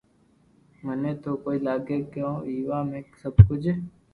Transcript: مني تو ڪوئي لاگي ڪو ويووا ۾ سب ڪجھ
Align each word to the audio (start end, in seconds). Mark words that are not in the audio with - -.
مني 0.85 1.11
تو 1.23 1.31
ڪوئي 1.43 1.57
لاگي 1.67 1.99
ڪو 2.13 2.27
ويووا 2.45 2.79
۾ 2.91 2.99
سب 3.21 3.33
ڪجھ 3.47 3.69